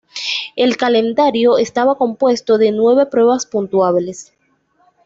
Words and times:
El 0.55 0.77
calendario 0.77 1.59
estaba 1.59 1.95
compuesto 1.95 2.57
de 2.57 2.71
nueve 2.71 3.05
pruebas 3.05 3.45
puntuables. 3.45 4.33